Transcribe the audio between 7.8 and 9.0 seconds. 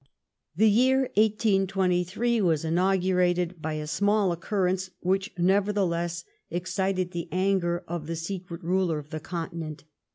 of the secret ruler